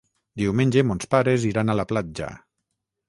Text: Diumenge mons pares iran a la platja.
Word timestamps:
Diumenge 0.41 0.83
mons 0.91 1.07
pares 1.11 1.45
iran 1.53 1.75
a 1.75 1.79
la 1.81 1.89
platja. 1.93 2.35